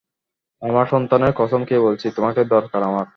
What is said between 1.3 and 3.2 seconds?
কসম খেয়ে বলছি, তোমাকে দরকার আমার!